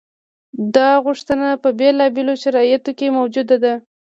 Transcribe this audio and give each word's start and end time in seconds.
دا 0.75 0.89
غوښتنه 1.05 1.47
په 1.63 1.69
بېلابېلو 1.79 2.33
شرایطو 2.43 2.91
کې 2.97 3.15
موجوده 3.17 3.55
ده. 3.63 3.73